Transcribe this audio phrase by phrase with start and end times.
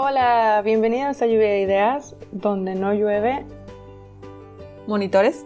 [0.00, 3.44] Hola, bienvenidos a Lluvia de Ideas, donde no llueve,
[4.86, 5.44] monitores.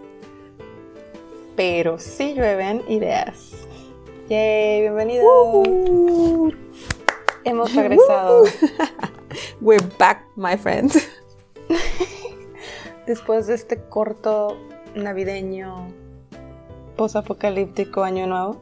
[1.57, 3.67] pero sí llueven ideas.
[4.29, 5.25] Yay, bienvenidos.
[5.27, 6.53] Uh-huh.
[7.45, 8.43] Hemos regresado
[9.63, 11.09] We're back, my friends.
[13.07, 14.59] después de este corto
[14.95, 15.89] navideño
[16.99, 18.61] posapocalíptico año nuevo.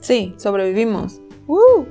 [0.00, 1.20] Sí, sobrevivimos.
[1.46, 1.86] Woo.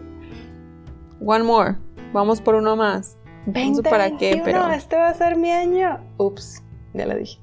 [1.24, 1.76] One more.
[2.14, 3.18] Vamos por uno más.
[3.46, 6.00] No sé para qué, 2021, pero este va a ser mi año.
[6.18, 7.40] Ups, ya lo dije.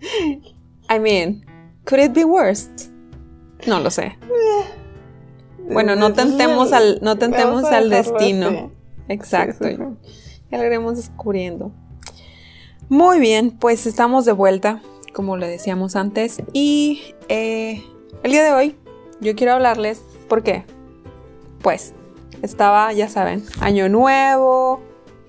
[0.90, 1.44] I mean,
[1.84, 2.90] could it be worst?
[3.66, 4.18] No lo sé.
[5.68, 8.46] Bueno, no tentemos al, no tentemos al destino.
[8.46, 8.70] así.
[9.08, 9.64] Exacto.
[9.64, 10.42] Sí, sí, sí.
[10.48, 11.72] Ya lo iremos descubriendo.
[12.88, 14.80] Muy bien, pues estamos de vuelta,
[15.12, 16.40] como le decíamos antes.
[16.52, 17.82] Y eh,
[18.22, 18.76] el día de hoy
[19.20, 20.64] yo quiero hablarles, ¿por qué?
[21.62, 21.94] Pues
[22.42, 24.80] estaba, ya saben, año nuevo,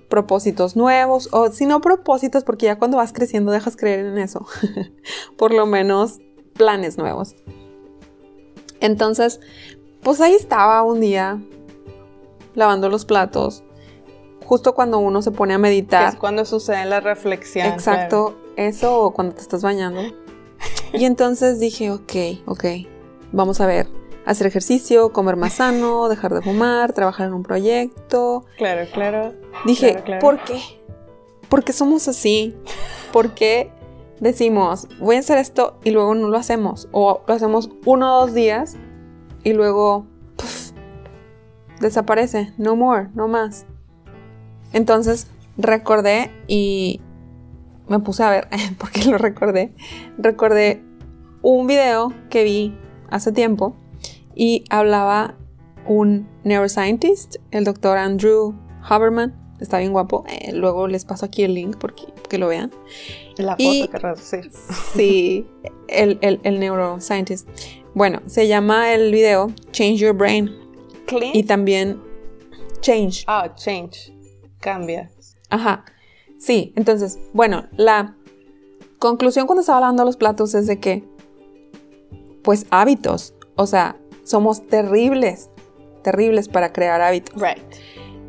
[0.09, 4.45] propósitos nuevos, o si no propósitos, porque ya cuando vas creciendo dejas creer en eso.
[5.37, 6.19] Por lo menos
[6.53, 7.35] planes nuevos.
[8.79, 9.39] Entonces,
[10.01, 11.41] pues ahí estaba un día
[12.53, 13.63] lavando los platos,
[14.45, 16.13] justo cuando uno se pone a meditar.
[16.13, 17.67] es cuando sucede la reflexión.
[17.67, 20.01] Exacto, eso o cuando te estás bañando.
[20.93, 22.13] Y entonces dije, ok,
[22.45, 22.65] ok,
[23.33, 23.87] vamos a ver,
[24.27, 28.45] hacer ejercicio, comer más sano, dejar de fumar, trabajar en un proyecto.
[28.57, 29.33] Claro, claro.
[29.65, 30.21] Dije, Claro, claro.
[30.21, 30.61] ¿por qué?
[31.49, 32.55] ¿Por qué somos así?
[33.11, 33.71] ¿Por qué
[34.19, 36.89] decimos, voy a hacer esto y luego no lo hacemos?
[36.91, 38.75] O lo hacemos uno o dos días
[39.43, 40.05] y luego
[41.79, 43.65] desaparece, no more, no más.
[44.73, 46.99] Entonces recordé y
[47.87, 49.73] me puse a ver, porque lo recordé,
[50.17, 50.83] recordé
[51.41, 52.77] un video que vi
[53.09, 53.73] hace tiempo
[54.39, 55.35] y hablaba
[55.87, 58.53] un neuroscientist, el doctor Andrew
[58.83, 62.71] Haberman, está bien guapo, eh, luego les paso aquí el link porque que lo vean.
[63.37, 64.51] La foto Y- que reducir.
[64.93, 65.47] Sí,
[65.87, 67.47] el, el, el neuroscientist.
[67.95, 70.51] Bueno, se llama el video Change Your Brain
[71.07, 71.35] Clean.
[71.35, 71.99] y también
[72.81, 73.23] Change.
[73.27, 74.13] Ah, change.
[74.59, 75.09] Cambia.
[75.49, 75.83] Ajá.
[76.37, 78.15] Sí, entonces, bueno, la
[78.99, 81.03] conclusión cuando estaba lavando los platos es de que,
[82.43, 85.49] pues hábitos, o sea, somos terribles,
[86.03, 87.41] terribles para crear hábitos.
[87.41, 87.63] Right.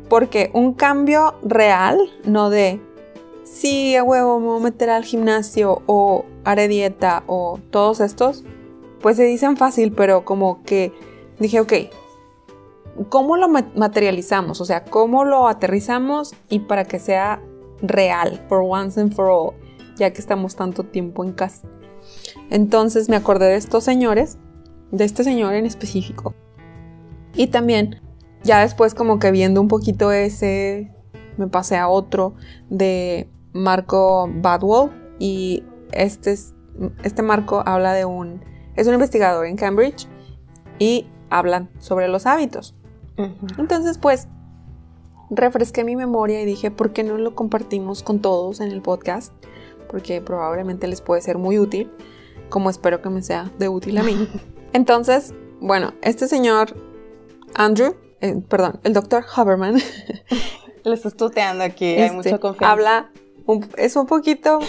[0.09, 2.81] Porque un cambio real, no de,
[3.43, 8.43] sí, a huevo, me voy a meter al gimnasio o haré dieta o todos estos,
[9.01, 10.93] pues se dicen fácil, pero como que
[11.37, 11.73] dije, ok,
[13.09, 14.61] ¿cómo lo ma- materializamos?
[14.61, 17.41] O sea, ¿cómo lo aterrizamos y para que sea
[17.81, 19.53] real, for once and for all,
[19.97, 21.67] ya que estamos tanto tiempo en casa?
[22.49, 24.37] Entonces me acordé de estos señores,
[24.91, 26.33] de este señor en específico.
[27.35, 28.01] Y también,
[28.43, 30.91] ya después como que viendo un poquito ese,
[31.37, 32.35] me pasé a otro
[32.69, 36.53] de Marco Badwell y este, es-
[37.03, 38.41] este Marco habla de un,
[38.75, 40.07] es un investigador en Cambridge
[40.79, 42.75] y hablan sobre los hábitos.
[43.57, 44.27] Entonces, pues,
[45.29, 49.33] refresqué mi memoria y dije, ¿por qué no lo compartimos con todos en el podcast?
[49.89, 51.91] Porque probablemente les puede ser muy útil,
[52.49, 54.27] como espero que me sea de útil a mí.
[54.73, 56.75] Entonces, bueno, este señor,
[57.55, 59.77] Andrew, eh, perdón, el doctor Haberman,
[60.83, 62.71] Le estás tuteando aquí, hay este, mucha confianza.
[62.71, 63.11] habla,
[63.45, 64.59] un- es un poquito,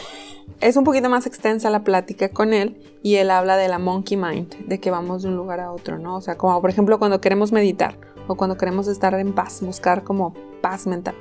[0.61, 4.17] es un poquito más extensa la plática con él y él habla de la monkey
[4.17, 6.17] mind, de que vamos de un lugar a otro, ¿no?
[6.17, 7.97] O sea, como por ejemplo cuando queremos meditar
[8.27, 11.15] o cuando queremos estar en paz, buscar como paz mental.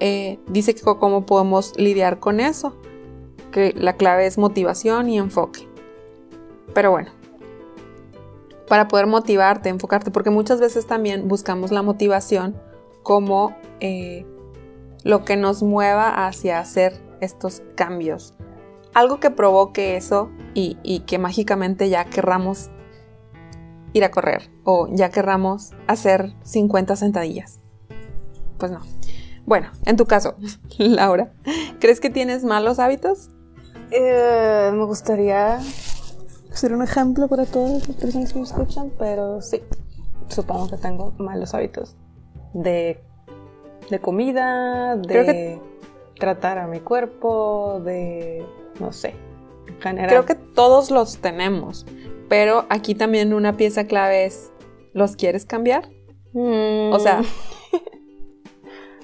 [0.00, 2.76] Eh, dice que cómo podemos lidiar con eso,
[3.50, 5.68] que la clave es motivación y enfoque.
[6.74, 7.10] Pero bueno,
[8.68, 12.60] para poder motivarte, enfocarte, porque muchas veces también buscamos la motivación
[13.02, 14.26] como eh,
[15.04, 18.34] lo que nos mueva hacia hacer estos cambios.
[18.94, 22.70] Algo que provoque eso y, que mágicamente ya querramos
[23.92, 27.60] ir a correr o ya querramos hacer 50 sentadillas.
[28.58, 28.80] Pues no.
[29.46, 30.36] Bueno, en tu caso,
[30.78, 31.32] Laura,
[31.80, 33.30] ¿crees que tienes malos hábitos?
[33.90, 35.60] Eh, me gustaría
[36.58, 39.62] ser un ejemplo para todas las personas que me escuchan, pero sí,
[40.28, 41.96] supongo que tengo malos hábitos
[42.54, 43.00] de,
[43.90, 45.60] de comida, de Creo que-
[46.18, 48.44] tratar a mi cuerpo, de,
[48.80, 49.14] no sé,
[49.68, 50.08] en general.
[50.08, 51.86] Creo que todos los tenemos,
[52.28, 54.50] pero aquí también una pieza clave es,
[54.92, 55.88] ¿los quieres cambiar?
[56.32, 57.22] Mm, O sea,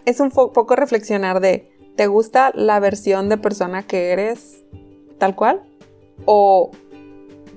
[0.05, 4.65] es un poco reflexionar de, ¿te gusta la versión de persona que eres
[5.19, 5.63] tal cual?
[6.27, 6.71] ¿O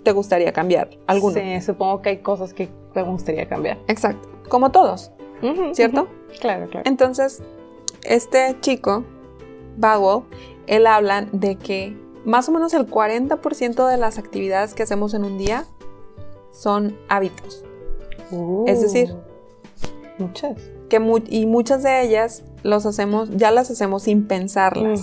[0.08, 1.34] te gustaría cambiar alguno?
[1.36, 3.78] Sí, supongo que hay cosas que me gustaría cambiar.
[3.90, 5.12] Exacto, como todos.
[5.74, 6.08] ¿cierto?
[6.40, 6.90] Claro, claro.
[6.90, 7.44] Entonces,
[8.04, 9.04] este chico,
[9.76, 10.24] Bagwell,
[10.66, 15.26] él habla de que más o menos el 40% de las actividades que hacemos en
[15.26, 15.66] un día
[16.52, 17.66] son hábitos.
[18.66, 19.14] es decir,
[20.20, 20.58] Uh, muchas.
[20.90, 25.02] Que mu- y muchas de ellas los hacemos, ya las hacemos sin pensarlas.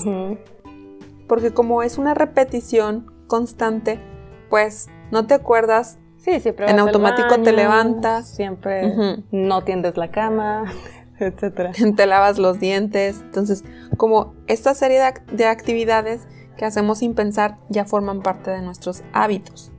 [1.29, 4.01] Porque como es una repetición constante,
[4.51, 8.27] pues no te acuerdas Sí, siempre En automático te levantas.
[8.31, 8.95] Siempre
[9.31, 10.65] no tiendes la cama,
[11.19, 11.73] etcétera.
[11.97, 13.21] te lavas los dientes.
[13.21, 13.63] Entonces,
[13.99, 16.27] como esta serie de, ac- de actividades
[16.57, 19.71] que hacemos sin pensar ya forman parte de nuestros hábitos.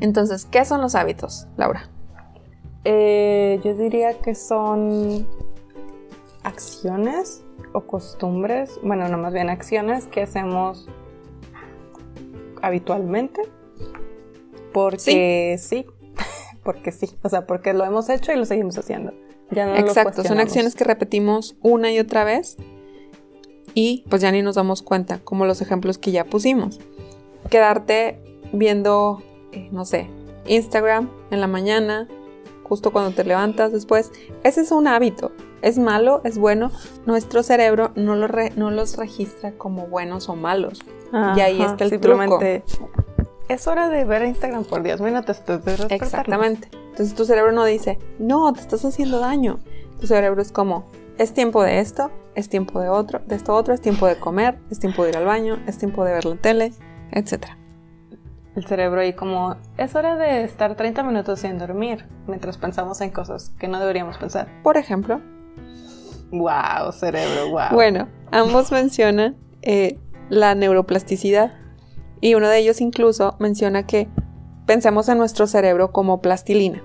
[0.00, 1.88] Entonces, ¿qué son los hábitos, Laura?
[2.84, 5.26] Eh, yo diría que son
[6.42, 10.88] acciones o costumbres, bueno, no más bien acciones que hacemos
[12.62, 13.42] habitualmente.
[14.72, 15.86] Porque sí.
[16.64, 19.12] porque sí, o sea, porque lo hemos hecho y lo seguimos haciendo.
[19.50, 20.42] Ya no lo Exacto, son cuestionamos.
[20.44, 22.56] acciones que repetimos una y otra vez
[23.74, 26.80] y pues ya ni nos damos cuenta, como los ejemplos que ya pusimos.
[27.48, 28.20] Quedarte
[28.52, 29.22] viendo,
[29.52, 30.08] eh, no sé,
[30.46, 32.08] Instagram en la mañana,
[32.70, 34.10] justo cuando te levantas después,
[34.44, 35.32] ese es un hábito.
[35.60, 36.70] Es malo, es bueno,
[37.04, 40.80] nuestro cerebro no, lo re- no los registra como buenos o malos.
[41.36, 42.62] Y ahí está el simplemente,
[43.48, 45.26] Es hora de ver Instagram por 10 minutos.
[45.44, 45.92] después de despertarnos".
[46.08, 46.68] Exactamente.
[46.90, 49.58] Entonces tu cerebro no dice, no, te estás haciendo daño.
[50.00, 50.84] Tu cerebro es como,
[51.18, 54.58] es tiempo de esto, es tiempo de otro, de esto otro, es tiempo de comer,
[54.70, 56.72] es tiempo de ir al baño, es tiempo de ver la tele,
[57.10, 57.46] etc.
[58.56, 63.10] El cerebro ahí como, es hora de estar 30 minutos sin dormir, mientras pensamos en
[63.10, 64.48] cosas que no deberíamos pensar.
[64.62, 65.20] Por ejemplo,
[66.32, 67.72] Wow, cerebro, wow.
[67.72, 69.98] bueno, ambos mencionan eh,
[70.28, 71.52] la neuroplasticidad
[72.20, 74.08] y uno de ellos incluso menciona que
[74.66, 76.82] pensemos en nuestro cerebro como plastilina.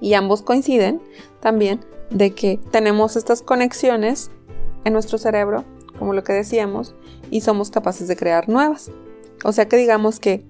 [0.00, 1.00] Y ambos coinciden
[1.40, 4.30] también de que tenemos estas conexiones
[4.84, 5.64] en nuestro cerebro,
[5.98, 6.94] como lo que decíamos,
[7.30, 8.90] y somos capaces de crear nuevas.
[9.44, 10.44] O sea que digamos que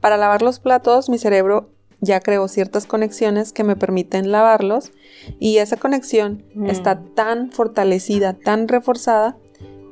[0.00, 1.68] para lavar los platos mi cerebro
[2.00, 4.90] ya creó ciertas conexiones que me permiten lavarlos
[5.38, 6.66] y esa conexión Mm.
[6.66, 9.36] está tan fortalecida, tan reforzada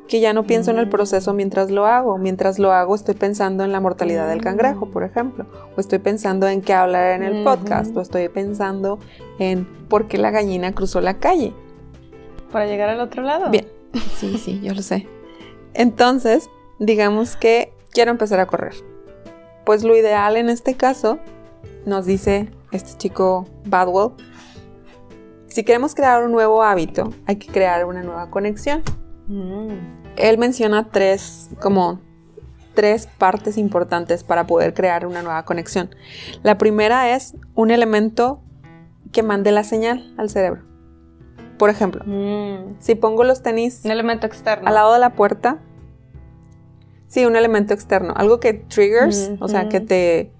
[0.08, 0.90] que ya no pienso en el Mm.
[0.90, 2.18] proceso mientras lo hago.
[2.18, 4.42] Mientras lo hago estoy pensando en la mortalidad del Mm.
[4.42, 5.46] cangrejo, por ejemplo,
[5.76, 8.98] o estoy pensando en qué hablar en el podcast, o estoy pensando
[9.38, 11.52] en por qué la gallina cruzó la calle.
[12.50, 13.50] Para llegar al otro lado.
[13.50, 13.68] Bien,
[14.16, 15.06] sí, sí, yo lo sé.
[15.74, 16.50] Entonces,
[16.80, 18.74] digamos que quiero empezar a correr.
[19.64, 21.18] Pues lo ideal en este caso,
[21.86, 24.12] nos dice este chico Badwell,
[25.46, 28.82] si queremos crear un nuevo hábito, hay que crear una nueva conexión.
[29.26, 29.70] Mm.
[30.16, 32.00] Él menciona tres, como
[32.74, 35.90] tres partes importantes para poder crear una nueva conexión.
[36.42, 38.42] La primera es un elemento
[39.12, 40.62] que mande la señal al cerebro.
[41.58, 42.76] Por ejemplo, Mm.
[42.78, 44.68] si pongo los tenis Un elemento externo.
[44.68, 45.58] al lado de la puerta.
[47.10, 50.32] Sí, un elemento externo, algo que triggers, o sea, que te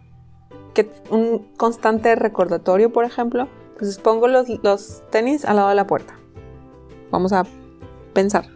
[0.73, 3.49] que un constante recordatorio, por ejemplo.
[3.73, 6.15] Entonces pongo los, los tenis al lado de la puerta.
[7.11, 7.45] Vamos a
[8.13, 8.47] pensar.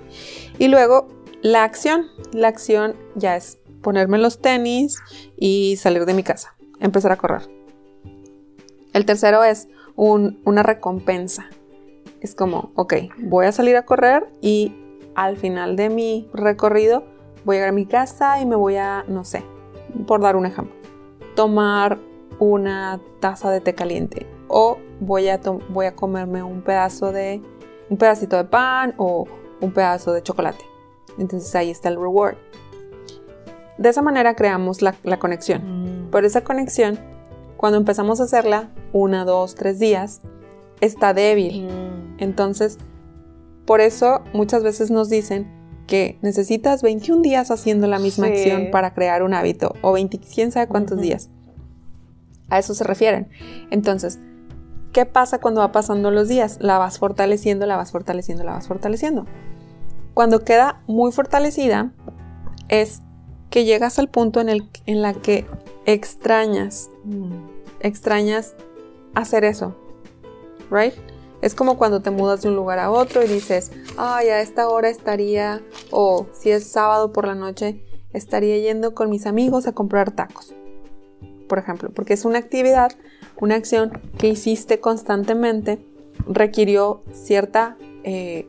[0.61, 1.09] Y luego
[1.43, 2.07] la acción.
[2.33, 4.99] La acción ya es ponerme los tenis
[5.37, 7.43] y salir de mi casa, empezar a correr.
[8.93, 11.47] El tercero es un- una recompensa.
[12.21, 14.73] Es como, ok, voy a salir a correr y
[15.17, 17.05] al final de mi recorrido
[17.45, 19.45] voy a llegar a mi casa y me voy a, no sé,
[20.07, 20.75] por dar un ejemplo,
[21.35, 21.99] tomar
[22.39, 27.43] una taza de té caliente o voy a, voy a comerme un pedazo de,
[27.91, 29.27] un pedacito de pan o
[29.61, 30.65] un pedazo de chocolate.
[31.19, 32.37] Entonces ahí está el reward.
[33.79, 35.63] De esa manera creamos la, la conexión.
[35.63, 36.11] Mm.
[36.11, 36.99] Pero esa conexión,
[37.57, 40.21] cuando empezamos a hacerla, una, dos, tres días,
[40.81, 41.65] está débil.
[41.65, 42.17] Mm.
[42.19, 42.79] Entonces,
[43.67, 48.33] por eso muchas veces nos dicen que necesitas 21 días haciendo la misma Sí.
[48.33, 51.29] acción para crear un hábito o 20, quién sabe cuántos días.
[52.49, 53.29] A eso se refieren.
[53.71, 54.19] Entonces,
[54.93, 56.59] ¿qué pasa cuando va pasando los días?
[56.61, 59.27] La vas fortaleciendo, la vas fortaleciendo, la vas fortaleciendo.
[60.15, 61.93] Cuando queda muy fortalecida,
[62.69, 63.03] es
[63.51, 65.47] que llegas al punto en el en la que
[65.87, 67.33] extrañas Mm.
[67.81, 68.55] extrañas
[69.15, 69.77] hacer eso,
[70.71, 70.95] ¿right?
[71.45, 74.67] Es como cuando te mudas de un lugar a otro y dices, ay, a esta
[74.71, 75.61] hora estaría,
[75.91, 77.85] o si es sábado por la noche,
[78.15, 80.55] estaría yendo con mis amigos a comprar tacos,
[81.47, 82.93] por ejemplo, porque es una actividad,
[83.43, 85.85] una acción que hiciste constantemente,
[86.27, 88.49] requirió cierta, eh,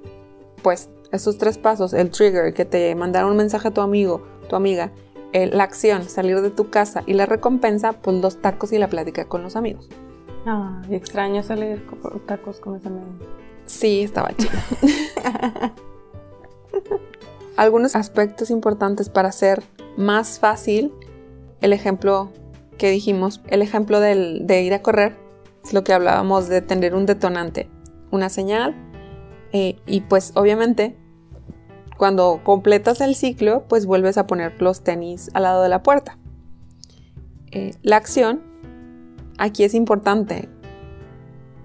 [0.64, 4.56] pues, esos tres pasos, el trigger, que te mandaron un mensaje a tu amigo, tu
[4.56, 4.94] amiga,
[5.34, 8.88] eh, la acción, salir de tu casa y la recompensa, pues los tacos y la
[8.88, 9.90] plática con los amigos.
[10.46, 13.06] Ah, y extraño salir por tacos con esa amiga.
[13.66, 14.52] Sí, estaba chido.
[17.58, 19.64] Algunos aspectos importantes para hacer
[19.98, 20.92] más fácil
[21.62, 22.30] el ejemplo
[22.78, 25.16] que dijimos, el ejemplo del- de ir a correr,
[25.64, 27.70] es lo que hablábamos de tener un detonante,
[28.12, 28.76] una señal,
[29.54, 30.96] eh, y pues obviamente
[31.98, 36.18] cuando completas el ciclo, pues vuelves a poner los tenis al lado de la puerta.
[37.52, 38.42] Eh, la acción,
[39.38, 40.50] aquí es importante.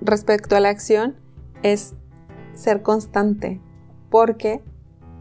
[0.01, 1.17] Respecto a la acción,
[1.63, 1.95] es
[2.55, 3.61] ser constante,
[4.11, 4.63] porque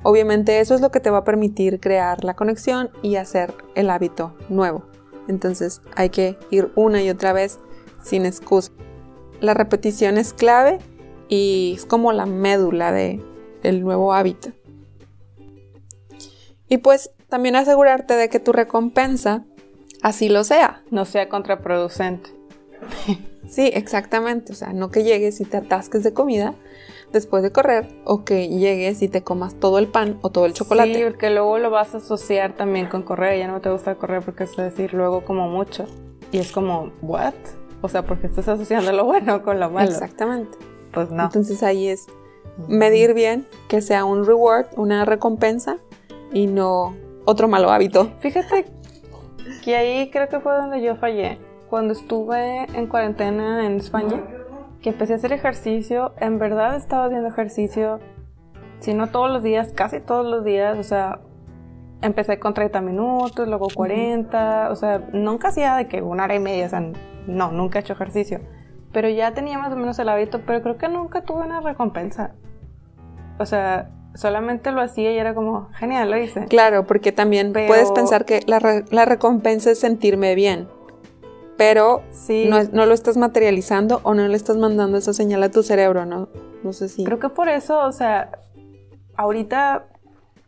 [0.04, 3.90] obviamente eso es lo que te va a permitir crear la conexión y hacer el
[3.90, 4.84] hábito nuevo.
[5.28, 7.60] Entonces hay que ir una y otra vez
[8.02, 8.72] sin excusa.
[9.42, 10.80] La repetición es clave
[11.28, 13.22] y es como la médula de
[13.64, 14.50] el nuevo hábito.
[16.68, 19.44] Y pues también asegurarte de que tu recompensa
[20.02, 20.84] así lo sea.
[20.92, 22.39] No sea contraproducente.
[23.50, 24.54] Sí, exactamente.
[24.54, 26.54] O sea, no que llegues y te atasques de comida
[27.12, 30.54] después de correr o que llegues y te comas todo el pan o todo el
[30.54, 30.94] chocolate.
[30.94, 33.40] Sí, porque luego lo vas a asociar también con correr.
[33.40, 35.86] Ya no te gusta correr porque es decir luego como mucho.
[36.32, 37.34] Y es como, ¿what?
[37.82, 39.90] O sea, porque estás asociando lo bueno con lo malo.
[39.90, 40.58] Exactamente.
[40.92, 41.24] Pues no.
[41.24, 42.06] Entonces ahí es
[42.68, 45.78] medir bien que sea un reward, una recompensa
[46.34, 46.96] y no
[47.26, 48.12] otro malo hábito.
[48.20, 48.66] Fíjate
[49.64, 51.40] que ahí creo que fue donde yo fallé.
[51.70, 54.22] Cuando estuve en cuarentena en España,
[54.82, 58.00] que empecé a hacer ejercicio, en verdad estaba haciendo ejercicio,
[58.80, 61.20] si no todos los días, casi todos los días, o sea,
[62.02, 66.40] empecé con 30 minutos, luego 40, o sea, nunca hacía de que una hora y
[66.40, 66.84] media, o sea,
[67.28, 68.40] no, nunca he hecho ejercicio.
[68.92, 72.32] Pero ya tenía más o menos el hábito, pero creo que nunca tuve una recompensa.
[73.38, 76.46] O sea, solamente lo hacía y era como, genial, lo hice.
[76.46, 80.68] Claro, porque también Pero- puedes pensar que la, re- la recompensa es sentirme bien,
[81.60, 82.48] pero Sí.
[82.50, 86.06] no, no lo estás materializando o no le estás mandando esa señal a tu cerebro,
[86.06, 86.30] ¿no?
[86.64, 87.04] No sé si...
[87.04, 88.32] Creo que por eso, o sea,
[89.18, 89.86] ahorita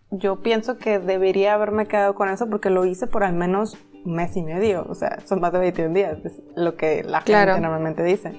[0.10, 4.14] yo pienso que debería haberme quedado con eso porque lo hice por al menos un
[4.16, 4.86] mes y medio.
[4.90, 7.52] O sea, son más de 21 días, es lo que la Claro.
[7.54, 8.32] gente normalmente dice.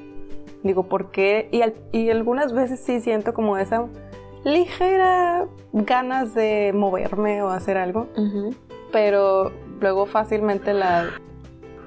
[0.62, 1.48] Digo, ¿por qué?
[1.52, 3.86] Y, al- y algunas veces sí siento como esa
[4.44, 8.54] ligera ganas de moverme o hacer algo, Ujú.
[8.92, 11.06] pero luego fácilmente la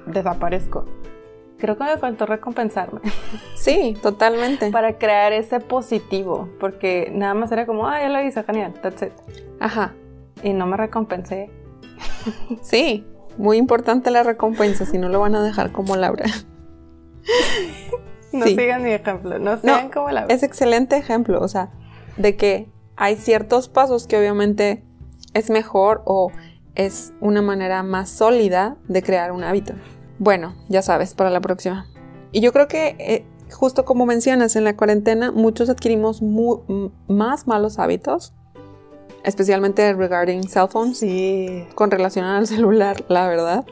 [0.06, 0.84] desaparezco.
[1.58, 3.00] Creo que me faltó recompensarme.
[3.56, 4.70] Sí, totalmente.
[4.70, 9.02] para crear ese positivo, porque nada más era como, ah, ya lo hice, genial, that's
[9.02, 9.12] it.
[9.60, 9.92] Ajá.
[10.42, 11.50] Y no me recompensé.
[12.62, 13.04] Sí,
[13.38, 16.26] muy importante la recompensa, si no lo van a dejar como Laura.
[18.32, 18.54] No Sí.
[18.56, 21.70] sigan mi ejemplo, no sean como la Es excelente ejemplo, o sea,
[22.16, 24.84] de que hay ciertos pasos que obviamente
[25.32, 26.30] es mejor o
[26.74, 29.74] es una manera más sólida de crear un hábito.
[30.18, 31.86] Bueno, ya sabes, para la próxima.
[32.32, 37.46] Y yo creo que, eh, justo como mencionas, en la cuarentena muchos adquirimos mu- más
[37.46, 38.32] malos hábitos,
[39.24, 43.64] especialmente regarding cell phones, Sí, con relación al celular, la verdad.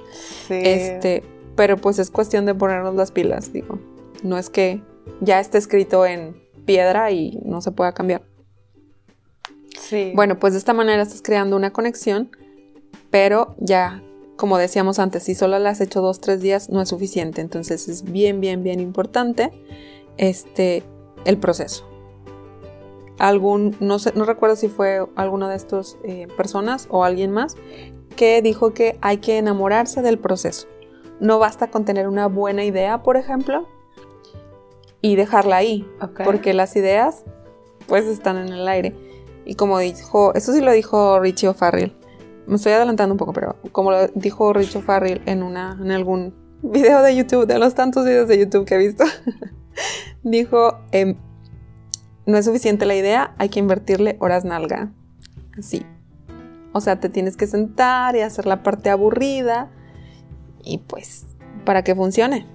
[0.49, 0.55] sí.
[0.63, 1.23] Este,
[1.57, 3.79] pero pues es cuestión de ponernos las pilas, digo.
[4.23, 4.83] No es que
[5.21, 8.23] ya esté escrito en piedra y no se pueda cambiar.
[9.79, 10.13] sí.
[10.15, 12.31] Bueno, pues de esta manera estás creando una conexión,
[13.11, 14.03] pero ya,
[14.37, 17.41] como decíamos antes, si solo la has hecho dos, tres días, no es suficiente.
[17.41, 19.53] Entonces es bien, bien, bien importante
[20.17, 20.83] este,
[21.25, 21.89] el proceso.
[23.19, 27.57] Algún, no sé, no recuerdo si fue alguna de estas eh, personas o alguien más
[28.17, 30.67] que dijo que hay que enamorarse del proceso.
[31.21, 33.69] No basta con tener una buena idea, por ejemplo,
[35.01, 35.87] y dejarla ahí,
[36.25, 37.25] porque las ideas
[37.87, 38.97] pues están en el aire.
[39.45, 41.95] Y como dijo, eso sí lo dijo Richie O'Farrell.
[42.47, 46.35] Me estoy adelantando un poco, pero como lo dijo Richie O'Farrell en una en algún
[46.63, 49.05] video de YouTube, de los tantos videos de YouTube que he visto,
[50.23, 51.17] dijo, em,
[52.27, 54.93] no es suficiente la idea, hay que invertirle horas nalga.
[55.59, 55.87] Así.
[56.73, 59.71] O sea, te tienes que sentar y hacer la parte aburrida
[60.63, 61.27] y pues
[61.65, 62.47] para que funcione.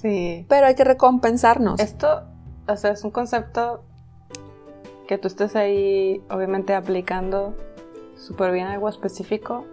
[0.00, 0.46] Sí.
[0.48, 1.80] Pero hay que recompensarnos.
[1.80, 2.22] Esto,
[2.66, 3.84] o sea, es un concepto
[5.06, 7.56] que tú estés ahí, obviamente, aplicando
[8.24, 9.66] súper bien algo específico,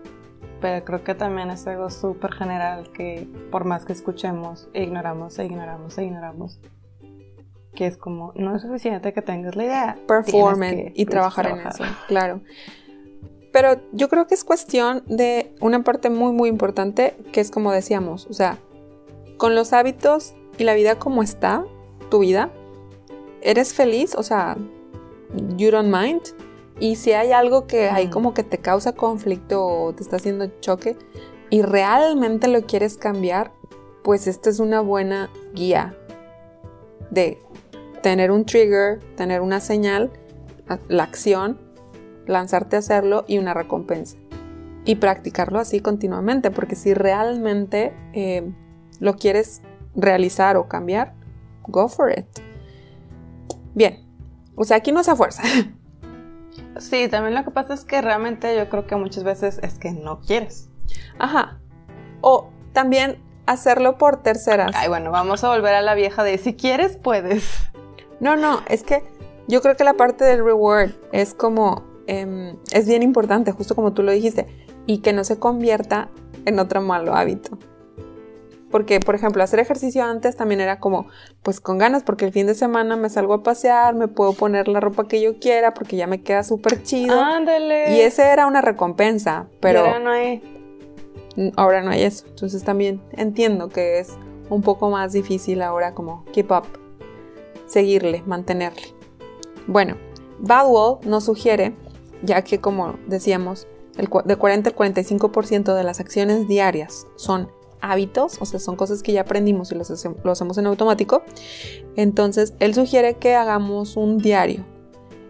[0.59, 5.45] pero creo que también es algo súper general que por más que escuchemos, ignoramos e
[5.45, 6.59] ignoramos e ignoramos.
[7.73, 9.97] Que es como, no es suficiente que tengas la idea.
[10.07, 11.87] performance y trabajar en trabajar.
[11.87, 12.41] eso, claro.
[13.53, 17.71] Pero yo creo que es cuestión de una parte muy muy importante que es como
[17.71, 18.57] decíamos, o sea,
[19.37, 21.65] con los hábitos y la vida como está,
[22.09, 22.51] tu vida,
[23.41, 24.57] eres feliz, o sea,
[25.57, 26.21] you don't mind.
[26.79, 28.11] Y si hay algo que hay Mm.
[28.11, 30.97] como que te causa conflicto o te está haciendo choque
[31.49, 33.51] y realmente lo quieres cambiar,
[34.03, 35.95] pues esta es una buena guía
[37.11, 37.39] de
[38.01, 40.11] tener un trigger, tener una señal,
[40.87, 41.59] la acción,
[42.25, 44.17] lanzarte a hacerlo y una recompensa.
[44.85, 48.51] Y practicarlo así continuamente, porque si realmente eh,
[48.99, 49.61] lo quieres
[49.95, 51.13] realizar o cambiar,
[51.67, 52.25] go for it.
[53.75, 53.99] Bien,
[54.55, 55.43] o sea, aquí no se fuerza.
[56.79, 59.91] Sí, también lo que pasa es que realmente yo creo que muchas veces es que
[59.91, 60.69] no quieres.
[61.19, 61.59] Ajá.
[62.21, 64.71] O también hacerlo por terceras.
[64.75, 67.49] Ay, bueno, vamos a volver a la vieja de si quieres, puedes.
[68.19, 69.03] No, no, es que
[69.47, 73.93] yo creo que la parte del reward es como, em, es bien importante, justo como
[73.93, 74.47] tú lo dijiste,
[74.85, 76.09] y que no se convierta
[76.45, 77.57] en otro malo hábito.
[78.71, 81.07] Porque, por ejemplo, hacer ejercicio antes también era como,
[81.43, 84.67] pues con ganas, porque el fin de semana me salgo a pasear, me puedo poner
[84.67, 87.19] la ropa que yo quiera, porque ya me queda súper chido.
[87.19, 87.95] Ándale.
[87.95, 89.81] Y ese era una recompensa, pero...
[89.81, 90.41] ahora no hay.
[91.55, 92.25] Ahora no hay eso.
[92.27, 94.17] Entonces también entiendo que es
[94.49, 96.65] un poco más difícil ahora como keep up,
[97.67, 98.83] seguirle, mantenerle.
[99.67, 99.95] Bueno,
[100.39, 101.73] Badwell nos sugiere,
[102.21, 107.49] ya que como decíamos, el, de 40 al 45% de las acciones diarias son
[107.81, 111.23] hábitos, o sea, son cosas que ya aprendimos y los, hacemos en automático.
[111.95, 114.65] Entonces, él sugiere que hagamos un diario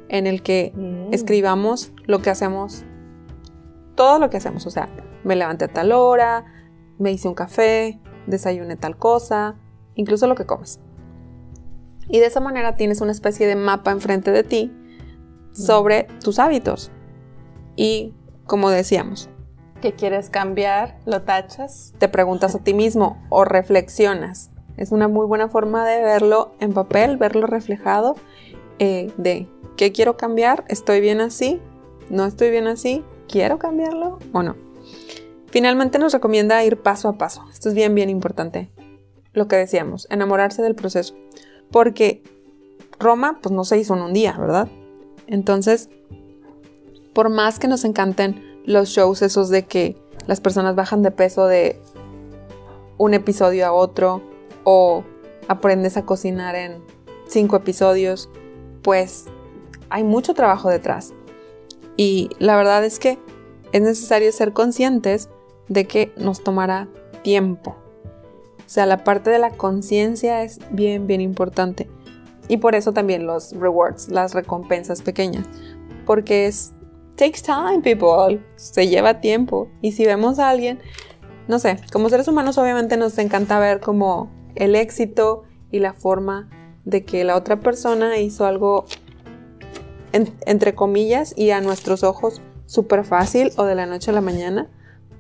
[0.10, 1.13] en el que mm.
[1.13, 2.84] escribamos lo que hacemos,
[3.96, 4.89] todo lo que hacemos, o sea,
[5.24, 6.46] me levanté a tal hora,
[6.98, 9.55] me hice un café, desayuné tal cosa,
[9.96, 10.79] incluso lo que comes.
[12.10, 14.72] Y de esa manera tienes una especie de mapa enfrente de ti
[15.53, 16.91] sobre tus hábitos.
[17.75, 18.13] Y
[18.46, 19.29] como decíamos,
[19.81, 21.00] ¿Qué quieres cambiar?
[21.07, 21.93] ¿Lo tachas?
[21.97, 24.51] Te preguntas a ti mismo o reflexionas.
[24.77, 28.15] Es una muy buena forma de verlo en papel, verlo reflejado,
[28.77, 29.47] eh, de
[29.77, 31.59] qué quiero cambiar, estoy bien así,
[32.11, 34.55] no estoy bien así, quiero cambiarlo o no.
[35.47, 37.43] Finalmente nos recomienda ir paso a paso.
[37.51, 38.69] Esto es bien, bien importante.
[39.33, 41.15] Lo que decíamos, enamorarse del proceso.
[41.72, 42.22] Porque
[43.00, 44.67] Roma, pues no se hizo en un día, ¿verdad?
[45.25, 45.89] Entonces,
[47.13, 49.97] por más que nos encanten los shows esos de que
[50.27, 51.79] las personas bajan de peso de
[52.97, 54.21] un episodio a otro
[54.63, 55.03] o
[55.47, 56.83] aprendes a cocinar en
[57.27, 58.29] cinco episodios,
[58.81, 59.25] pues
[59.89, 61.13] hay mucho trabajo detrás.
[61.97, 63.19] Y la verdad es que
[63.71, 65.29] es necesario ser conscientes
[65.67, 66.87] de que nos tomará
[67.24, 67.75] tiempo.
[68.59, 71.89] O sea, la parte de la conciencia es bien, bien importante.
[72.47, 75.45] Y por eso también los rewards, las recompensas pequeñas.
[76.05, 76.74] Porque es
[77.22, 78.44] takes time, people.
[78.55, 79.70] Se lleva tiempo.
[79.79, 80.79] Y si vemos a alguien,
[81.48, 86.50] no sé, como seres humanos obviamente nos encanta ver como el éxito y la forma
[86.84, 88.86] de que la otra persona hizo algo
[90.14, 94.68] entre comillas y a nuestros ojos súper fácil o de la noche a la mañana.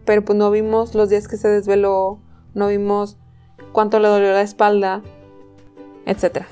[0.03, 2.19] Pero pues no vimos los días que se desveló,
[2.55, 3.17] no vimos
[3.73, 5.03] cuánto le dolió la espalda,
[6.07, 6.45] etc.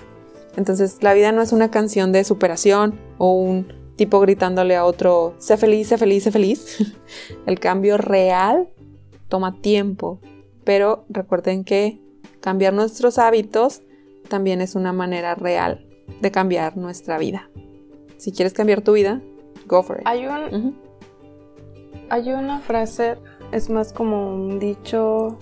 [0.58, 5.34] Entonces la vida no es una canción de superación o un tipo gritándole a otro,
[5.40, 6.96] sé feliz, sé feliz, sé feliz.
[7.46, 8.70] El cambio real
[9.28, 10.22] toma tiempo,
[10.64, 12.00] pero recuerden que
[12.40, 13.82] cambiar nuestros hábitos
[14.30, 15.86] también es una manera real
[16.22, 17.50] de cambiar nuestra vida.
[18.16, 19.22] Si quieres cambiar tu vida,
[19.68, 20.08] go for it.
[20.08, 20.78] Hay un
[22.10, 23.18] hay una frase,
[23.52, 25.38] es más como un dicho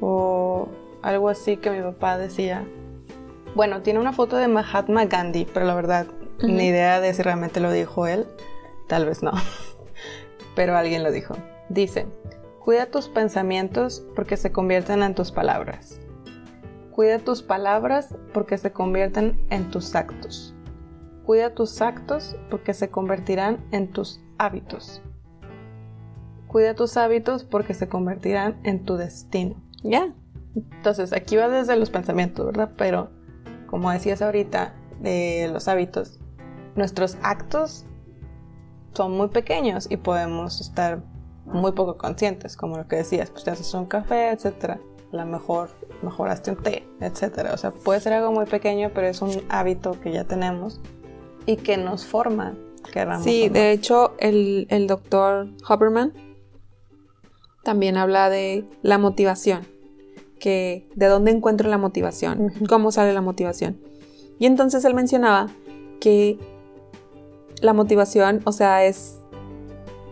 [0.00, 0.66] o
[1.02, 2.66] algo así que mi papá decía.
[3.54, 6.08] Bueno, tiene una foto de Mahatma Gandhi, pero la verdad
[6.46, 8.26] ni idea de si realmente lo dijo él,
[8.88, 9.32] tal vez no,
[10.56, 11.34] pero alguien lo dijo.
[11.68, 12.06] Dice,
[12.60, 16.00] cuida tus pensamientos porque se convierten en tus palabras.
[16.90, 20.54] Cuida tus palabras porque se convierten en tus actos.
[21.24, 25.02] Cuida tus actos porque se convertirán en tus hábitos.
[26.46, 29.56] Cuida tus hábitos porque se convertirán en tu destino.
[29.82, 30.14] Ya.
[30.54, 32.70] Entonces, aquí va desde los pensamientos, ¿verdad?
[32.76, 33.10] Pero,
[33.66, 36.20] como decías ahorita, de los hábitos,
[36.76, 37.84] nuestros actos
[38.94, 41.02] son muy pequeños y podemos estar
[41.46, 44.80] muy poco conscientes, como lo que decías, pues te haces un café, etcétera.
[45.12, 45.70] A lo mejor
[46.02, 47.52] mejoraste un té, etcétera.
[47.54, 50.80] O sea, puede ser algo muy pequeño, pero es un hábito que ya tenemos
[51.46, 52.54] y que nos forma.
[53.22, 56.12] Sí, de hecho, el, el doctor Huberman
[57.62, 59.66] también habla de la motivación,
[60.38, 63.80] que de dónde encuentro la motivación, cómo sale la motivación.
[64.38, 65.48] Y entonces él mencionaba
[66.00, 66.38] que
[67.60, 69.20] la motivación, o sea, es...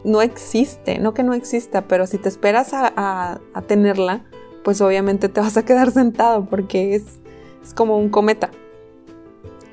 [0.05, 4.25] No existe, no que no exista, pero si te esperas a, tenerla,
[4.65, 7.21] pues obviamente te vas a quedar sentado porque es,
[7.63, 8.51] es como un cometa.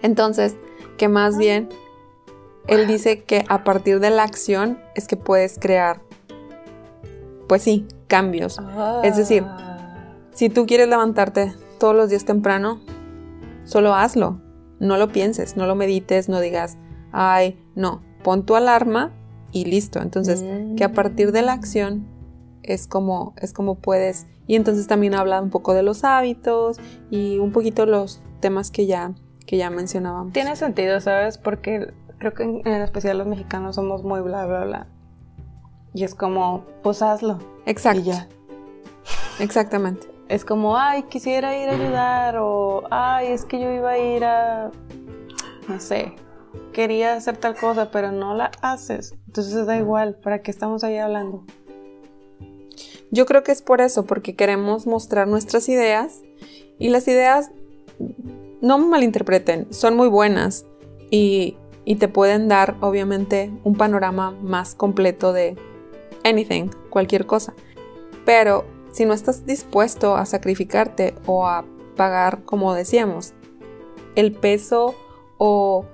[0.03, 0.55] Entonces,
[0.97, 1.69] que más bien,
[2.67, 6.01] él dice que a partir de la acción es que puedes crear,
[7.47, 8.60] pues sí, cambios.
[9.03, 9.45] Es decir,
[10.32, 12.79] Si tú quieres levantarte todos los días temprano,
[13.65, 14.39] solo hazlo.
[14.79, 16.77] No lo pienses, no lo medites, no digas,
[17.11, 19.11] ay, no, pon tu alarma
[19.51, 20.01] y listo.
[20.01, 20.43] Entonces,
[20.77, 22.07] que a partir de la acción
[22.63, 24.27] es como, es como puedes.
[24.47, 28.85] Y entonces también habla un poco de los hábitos y un poquito los temas que
[28.85, 29.13] ya,
[29.45, 30.33] que ya mencionábamos.
[30.33, 31.37] Tiene sentido, ¿sabes?
[31.37, 34.87] Porque creo que en, en especial los mexicanos somos muy bla, bla, bla.
[35.93, 37.39] Y es como, pues hazlo.
[37.65, 38.01] Exacto.
[38.01, 38.27] Y ya.
[39.39, 40.07] Exactamente.
[40.27, 44.23] Es como, ay, quisiera ir a ayudar o, ay, es que yo iba a ir
[44.23, 44.69] a,
[45.67, 46.13] no sé,
[46.73, 49.15] quería hacer tal cosa, pero no la haces.
[49.27, 51.43] Entonces da igual, ¿para qué estamos ahí hablando?
[53.12, 56.21] Yo creo que es por eso, porque queremos mostrar nuestras ideas
[56.77, 57.51] y las ideas,
[58.62, 60.65] no me malinterpreten, son muy buenas
[61.09, 65.57] y, y te pueden dar obviamente un panorama más completo de
[66.23, 67.53] anything, cualquier cosa.
[68.25, 73.33] Pero si no estás dispuesto a sacrificarte o a pagar, como decíamos,
[74.15, 74.95] el peso
[75.38, 75.85] o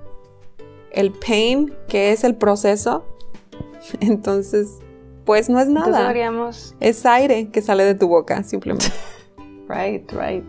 [0.96, 3.06] el pain que es el proceso,
[4.00, 4.80] entonces
[5.26, 6.04] pues no es Entonces nada.
[6.04, 8.88] deberíamos, Es aire que sale de tu boca, simplemente.
[9.70, 10.46] right, right.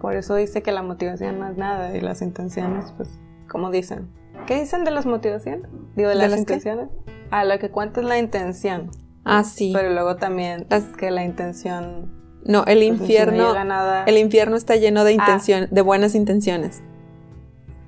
[0.00, 3.08] Por eso dice que la motivación no es nada y las intenciones, pues,
[3.48, 4.08] como dicen.
[4.46, 5.68] ¿Qué dicen de las motivaciones?
[5.96, 6.40] Digo, de, ¿De las, las qué?
[6.54, 6.88] intenciones.
[7.30, 8.90] Ah, lo que cuenta es la intención.
[9.24, 9.72] Ah, sí.
[9.74, 12.12] Pero luego también Las- es que la intención
[12.44, 15.14] No, el pues, si no infierno, a nada- el infierno está lleno de Ah.
[15.14, 16.82] intención, de buenas intenciones.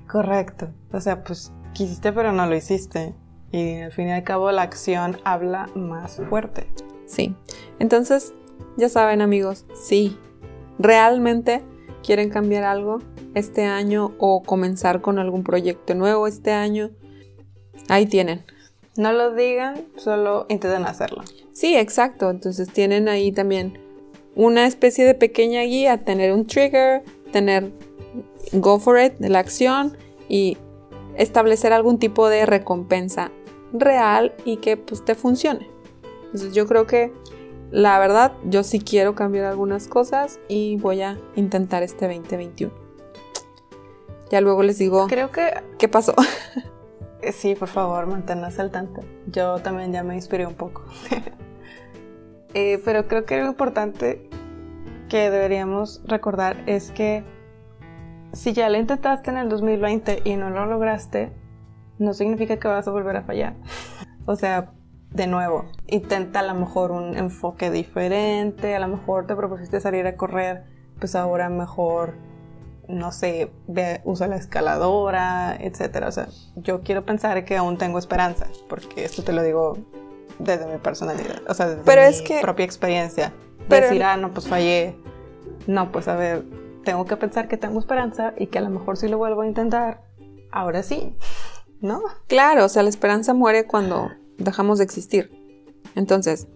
[0.07, 0.69] Correcto.
[0.91, 3.13] O sea, pues quisiste pero no lo hiciste.
[3.51, 6.67] Y al fin y al cabo la acción habla más fuerte.
[7.05, 7.33] Sí.
[7.79, 8.33] Entonces,
[8.75, 10.17] ya saben, amigos, sí,
[10.77, 11.63] realmente
[12.03, 12.99] quieren cambiar algo
[13.33, 16.91] este año o comenzar con algún proyecto nuevo este año,
[17.87, 18.43] ahí tienen.
[18.97, 21.23] No lo digan, solo intenten hacerlo.
[21.53, 22.29] Sí, exacto.
[22.29, 23.79] Entonces tienen ahí también
[24.35, 27.71] una especie de pequeña guía, tener un trigger, tener
[28.51, 30.57] go for it la acción y
[31.19, 33.31] establecer algún tipo de recompensa
[33.73, 35.69] real y que pues te funcione.
[36.25, 37.11] Entonces yo creo que
[37.71, 42.73] la verdad yo sí quiero cambiar algunas cosas y voy a intentar este 2021.
[44.31, 46.15] Ya luego les digo Creo que qué pasó.
[47.21, 49.01] eh, sí, por favor, manténnos al tanto.
[49.27, 50.83] Yo también ya me inspiré un poco.
[52.55, 54.27] Eh, pero creo que lo importante
[55.07, 57.23] que deberíamos recordar es que
[58.33, 61.31] si ya lo intentaste en el 2020 y no lo lograste,
[61.97, 63.55] no significa que vas a volver a fallar.
[64.25, 64.71] O sea,
[65.11, 70.05] de nuevo, intenta a lo mejor un enfoque diferente, a lo mejor te propusiste salir
[70.07, 70.63] a correr,
[70.99, 72.13] pues ahora mejor,
[72.87, 76.07] no sé, ve, usa la escaladora, etcétera.
[76.07, 79.77] O sea, yo quiero pensar que aún tengo esperanza, porque esto te lo digo
[80.37, 83.33] desde mi personalidad, o sea, desde Pero mi es que- propia experiencia.
[83.67, 84.95] pero- Decir, ah, no, pues fallé.
[85.67, 86.43] No, pues a ver,
[86.83, 89.47] tengo que pensar que tengo esperanza y que a lo mejor si lo vuelvo a
[89.47, 90.03] intentar,
[90.51, 91.15] ahora sí,
[91.81, 92.01] ¿no?
[92.27, 95.31] Claro, o sea, la esperanza muere cuando dejamos de existir.
[95.95, 96.47] Entonces,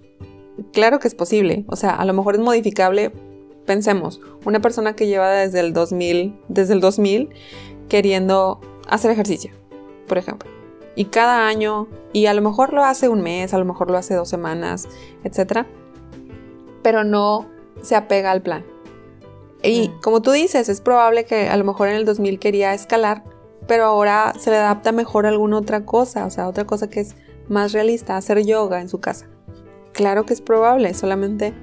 [0.71, 1.65] claro que es posible.
[1.67, 3.11] O sea, a lo mejor es modificable.
[3.65, 7.29] Pensemos, una persona que lleva desde el 2000, desde el 2000
[7.87, 9.51] queriendo hacer ejercicio,
[10.07, 10.49] por ejemplo.
[10.95, 13.97] Y cada año, y a lo mejor lo hace un mes, a lo mejor lo
[13.97, 14.87] hace dos semanas,
[15.23, 15.65] etc.
[16.83, 17.47] Pero no
[17.81, 18.72] se apega al plan.
[19.63, 23.23] Y como tú dices, es probable que a lo mejor en el 2000 quería escalar,
[23.65, 26.99] pero ahora se le adapta mejor a alguna otra cosa, o sea, otra cosa que
[26.99, 27.15] es
[27.47, 29.27] más realista, hacer yoga en su casa.
[29.93, 31.53] Claro que es probable, solamente...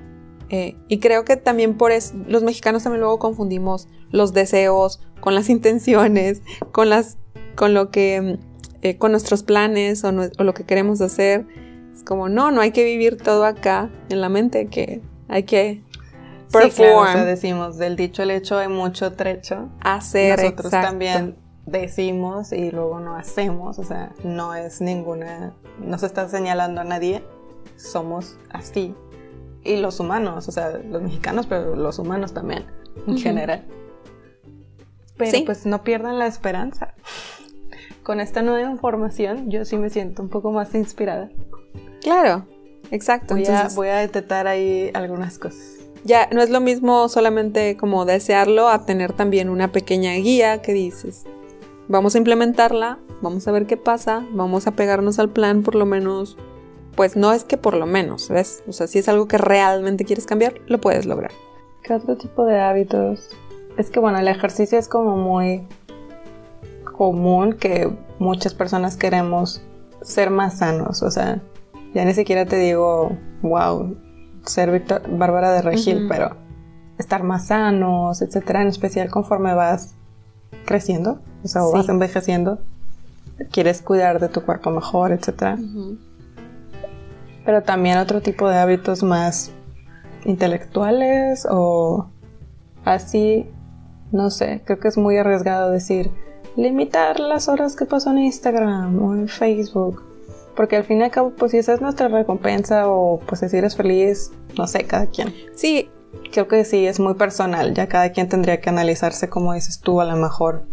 [0.48, 5.34] eh, y creo que también por eso, los mexicanos también luego confundimos los deseos con
[5.34, 7.18] las intenciones, con las,
[7.54, 8.34] con lo que, mm,
[8.82, 11.46] eh, con nuestros planes o, o lo que queremos hacer.
[11.92, 15.82] Es como, no, no hay que vivir todo acá en la mente, que hay que
[16.52, 19.68] Sí, claro, o perform, sea, decimos, del dicho al hecho hay mucho trecho.
[19.82, 20.88] hacer, Nosotros exacto.
[20.88, 21.36] también
[21.66, 26.84] decimos y luego no hacemos, o sea, no es ninguna, no se está señalando a
[26.84, 27.22] nadie,
[27.76, 28.94] somos así.
[29.62, 32.64] Y los humanos, o sea, los mexicanos, pero los humanos también,
[33.06, 33.22] en Ujú.
[33.22, 33.64] general.
[35.16, 35.42] Pero Sí.
[35.44, 36.94] pues no pierdan la esperanza.
[38.02, 41.28] Con esta nueva información, yo sí me siento un poco más inspirada.
[42.00, 42.46] Claro,
[42.90, 43.34] exacto.
[43.34, 45.76] Voy, a, Entonces, voy a detectar ahí algunas cosas.
[46.04, 50.72] Ya no es lo mismo solamente como desearlo a tener también una pequeña guía que
[50.72, 51.24] dices,
[51.88, 55.86] vamos a implementarla, vamos a ver qué pasa, vamos a pegarnos al plan por lo
[55.86, 56.36] menos,
[56.96, 58.62] pues no es que por lo menos, ¿ves?
[58.66, 61.32] O sea, si es algo que realmente quieres cambiar, lo puedes lograr.
[61.82, 63.30] ¿Qué otro tipo de hábitos?
[63.76, 65.66] Es que bueno, el ejercicio es como muy
[66.84, 69.62] común que muchas personas queremos
[70.02, 71.02] ser más sanos.
[71.02, 71.40] O sea,
[71.94, 73.96] ya ni siquiera te digo, wow,
[74.44, 76.37] ser Victor- Bárbara de Regil, pero
[76.98, 79.94] estar más sanos, etcétera, en especial conforme vas
[80.66, 82.59] creciendo, o sea, vas envejeciendo,
[83.50, 85.57] quieres cuidar de tu cuerpo mejor, etcétera.
[87.44, 89.50] Pero también otro tipo de hábitos más
[90.24, 92.11] intelectuales o
[92.85, 93.46] así,
[94.12, 96.11] no sé, creo que es muy arriesgado decir
[96.57, 100.03] limitar las horas que paso en Instagram o en Facebook.
[100.61, 103.57] Porque al fin y al cabo, pues si esa es nuestra recompensa o pues si
[103.57, 105.33] eres feliz, no sé, cada quien.
[105.55, 105.88] Sí,
[106.33, 110.03] Creo que sí, es muy personal, ya cada quien tendría que analizarse como dices tú,
[110.03, 110.64] a lo mejor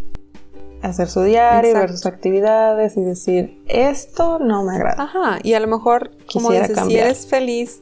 [0.82, 1.93] hacer su diario, ver Exacto.
[1.97, 5.04] sus actividades y decir, esto no me agrada.
[5.04, 7.04] Ajá, y a lo mejor, como Quisiera dices, cambiar.
[7.04, 7.82] si eres feliz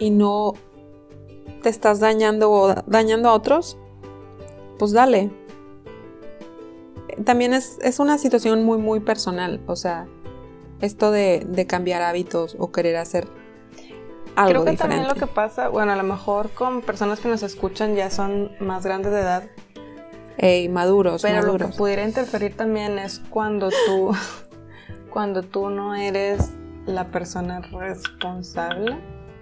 [0.00, 0.54] y no
[1.62, 3.78] te estás dañando o da- dañando a otros,
[4.80, 5.30] pues dale.
[7.24, 9.60] También es, es una situación muy, muy personal.
[9.66, 10.08] O sea,
[10.80, 13.28] esto de, de cambiar hábitos o querer hacer
[14.36, 14.96] algo Creo que diferente.
[14.96, 18.52] también lo que pasa, bueno, a lo mejor con personas que nos escuchan ya son
[18.60, 19.42] más grandes de edad,
[20.38, 24.12] Ey, maduros, pero lo que pudiera interferir también es cuando tú,
[25.10, 26.52] cuando tú no eres
[26.86, 28.96] la persona responsable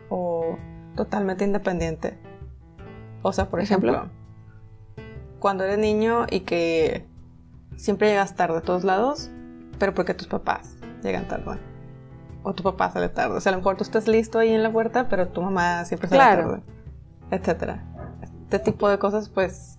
[0.09, 0.59] o
[0.97, 2.19] totalmente independiente.
[3.23, 3.93] O sea, por Ejemplo.
[3.93, 4.11] ejemplo,
[5.39, 7.07] cuando eres niño y que
[7.77, 9.31] siempre llegas tarde a todos lados,
[9.79, 11.59] pero porque tus papás llegan tarde.
[12.43, 13.37] O tu papá sale tarde.
[13.37, 15.85] O sea, a lo mejor tú estás listo ahí en la puerta, pero tu mamá
[15.85, 16.43] siempre sale Claro.
[16.51, 16.63] tarde.
[17.31, 17.85] Etcétera.
[18.45, 19.79] Este tipo de cosas, pues,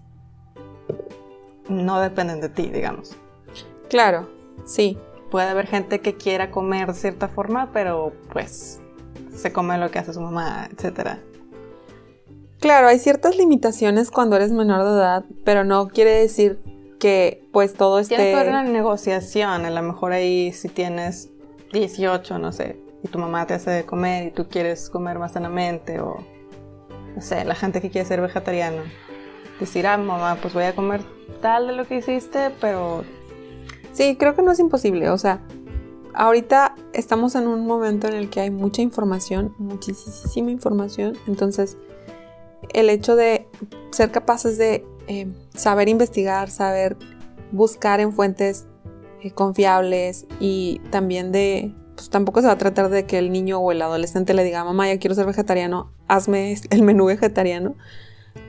[1.67, 3.15] no dependen de ti, digamos.
[3.89, 4.27] Claro,
[4.65, 4.97] sí.
[5.31, 8.81] Puede haber gente que quiera comer de cierta forma, pero pues
[9.33, 11.19] se come lo que hace su mamá, etcétera.
[12.59, 16.59] Claro, hay ciertas limitaciones cuando eres menor de edad, pero no quiere decir
[16.99, 18.15] que pues todo esté...
[18.15, 19.65] Tiene que haber una negociación.
[19.65, 21.31] A lo mejor ahí si tienes
[21.73, 25.33] 18, no sé, y tu mamá te hace de comer y tú quieres comer más
[25.33, 26.17] sanamente, o
[27.15, 28.83] no sé, la gente que quiere ser vegetariano.
[29.59, 31.01] Decir, ah, mamá, pues voy a comer
[31.41, 33.03] tal de lo que hiciste, pero
[33.91, 35.09] Sí, creo que no es imposible.
[35.09, 35.41] O sea,
[36.13, 41.17] ahorita estamos en un momento en el que hay mucha información, muchísima información.
[41.27, 41.77] Entonces,
[42.73, 43.47] el hecho de
[43.91, 46.97] ser capaces de eh, saber investigar, saber
[47.51, 48.67] buscar en fuentes
[49.21, 53.59] eh, confiables y también de, pues tampoco se va a tratar de que el niño
[53.59, 57.75] o el adolescente le diga, mamá, ya quiero ser vegetariano, hazme el menú vegetariano.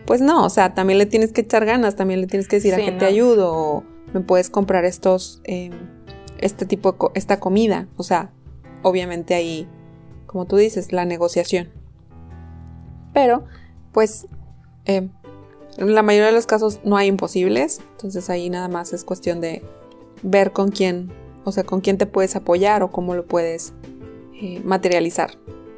[0.06, 2.74] Pues no, o sea, también le tienes que echar ganas, también le tienes que decir
[2.74, 2.98] Sí, a qué no.
[2.98, 5.70] te ayudo o me puedes comprar estos, eh,
[6.38, 7.86] este tipo de, co- esta comida.
[7.96, 8.30] O sea,
[8.82, 9.66] obviamente ahí,
[10.26, 11.68] como tú dices, la negociación.
[13.12, 13.44] Pero,
[13.92, 14.26] pues,
[14.86, 15.08] eh,
[15.76, 19.40] en la mayoría de los casos no hay imposibles, entonces ahí nada más es cuestión
[19.40, 19.62] de
[20.22, 21.12] ver con quién,
[21.44, 23.72] o sea, con quién te puedes apoyar o cómo lo puedes
[24.34, 25.30] eh, materializar.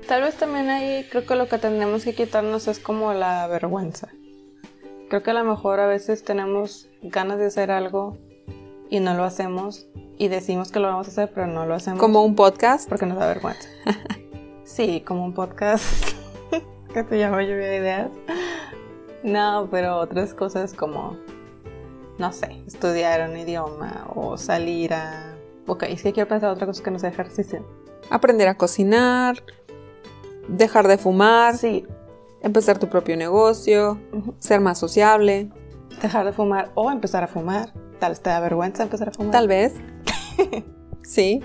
[0.09, 4.09] Tal vez también ahí creo que lo que tendremos que quitarnos es como la vergüenza.
[5.09, 8.16] Creo que a lo mejor a veces tenemos ganas de hacer algo
[8.90, 9.87] y no lo hacemos
[10.18, 12.88] y decimos que lo vamos a hacer pero no lo hacemos Como un podcast.
[12.88, 13.68] porque nos da vergüenza.
[14.64, 16.12] sí, como un podcast
[16.92, 18.11] que se llama Lluvia de Ideas.
[19.22, 21.16] No, pero otras cosas como,
[22.18, 25.35] no sé, estudiar un idioma o salir a...
[25.66, 27.64] Ok, es que quiero pensar otra cosa que no sea ejercicio.
[28.11, 29.42] Aprender a cocinar,
[30.48, 31.87] dejar de fumar, Sí,
[32.42, 33.98] empezar tu propio negocio,
[34.38, 35.50] ser más sociable,
[36.00, 37.72] dejar de fumar o empezar a fumar.
[38.00, 39.31] Tal vez te da vergüenza empezar a fumar.
[39.31, 39.74] tal vez.
[41.02, 41.40] sí,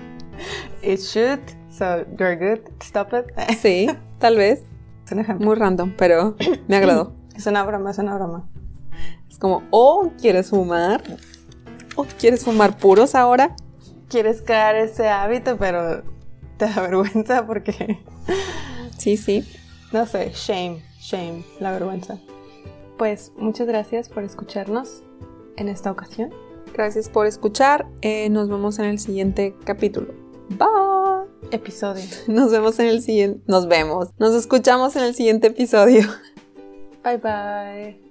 [0.82, 2.60] It should, so you're good.
[2.82, 3.26] Stop it.
[3.60, 4.62] sí, tal vez.
[5.08, 5.46] Es un ejemplo.
[5.46, 6.36] Muy random, pero
[6.68, 7.14] me agradó.
[7.34, 8.46] Es una broma, es una broma.
[9.30, 11.02] Es como, oh, ¿quieres fumar?
[11.96, 13.54] ¿O quieres fumar puros ahora?
[14.08, 16.02] Quieres crear ese hábito, pero
[16.58, 18.00] te da vergüenza porque,
[18.98, 19.48] Sí, sí.
[19.92, 22.18] no sé, shame, shame, la vergüenza.
[22.98, 25.04] Pues muchas gracias por escucharnos
[25.56, 26.34] en esta ocasión.
[26.74, 27.86] Gracias por escuchar.
[28.02, 30.12] Eh, nos vemos en el siguiente capítulo.
[30.50, 31.28] Bye.
[31.50, 32.04] Episodio.
[32.26, 33.42] Nos vemos en el siguiente.
[33.46, 34.08] Nos vemos.
[34.18, 36.02] Nos escuchamos en el siguiente episodio.
[37.04, 38.07] Bye bye.